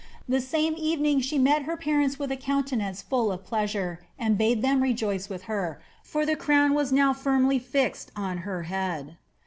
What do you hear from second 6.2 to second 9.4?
the crown was now firmly fixed on her head.'